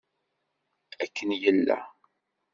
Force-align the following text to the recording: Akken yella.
Akken 1.03 1.29
yella. 1.41 1.77